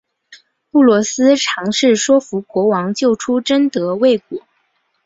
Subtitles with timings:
[0.71, 4.41] 布罗斯尝试说服国王救出贞德未果。